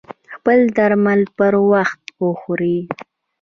[0.33, 2.77] خپل درمل پر وخت وخوری